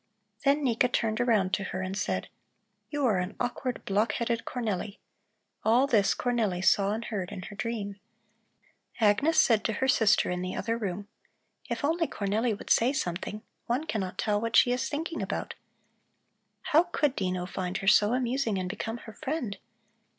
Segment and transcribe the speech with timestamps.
[0.43, 2.27] Then Nika turned around to her and said:
[2.89, 4.97] "You are an awkward, block headed Cornelli!"
[5.63, 7.99] All this Cornelli saw and heard in her dream.
[8.99, 11.07] Agnes said to her sister in the other room:
[11.69, 13.43] "If only Cornelli would say something!
[13.67, 15.53] One cannot tell what she is thinking about.
[16.63, 19.59] How could Dino find her so amusing, and become her friend?